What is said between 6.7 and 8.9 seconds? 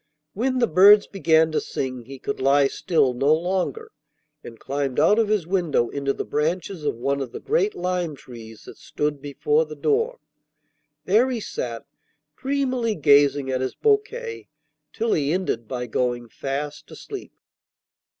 of one of the great lime trees that